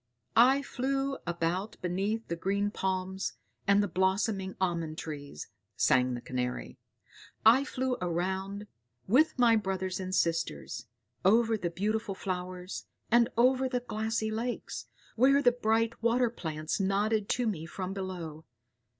"I 0.35 0.63
flew 0.63 1.17
about 1.27 1.77
beneath 1.79 2.27
the 2.27 2.35
green 2.35 2.71
palms 2.71 3.33
and 3.67 3.83
the 3.83 3.87
blossoming 3.87 4.55
almond 4.59 4.97
trees," 4.97 5.47
sang 5.75 6.15
the 6.15 6.21
Canary; 6.21 6.79
"I 7.45 7.63
flew 7.65 7.97
around, 8.01 8.65
with 9.07 9.37
my 9.37 9.55
brothers 9.55 9.99
and 9.99 10.15
sisters, 10.15 10.87
over 11.23 11.55
the 11.55 11.69
beautiful 11.69 12.15
flowers, 12.15 12.87
and 13.11 13.29
over 13.37 13.69
the 13.69 13.81
glassy 13.81 14.31
lakes, 14.31 14.87
where 15.15 15.39
the 15.39 15.51
bright 15.51 16.01
water 16.01 16.31
plants 16.31 16.79
nodded 16.79 17.29
to 17.29 17.45
me 17.45 17.67
from 17.67 17.93
below. 17.93 18.43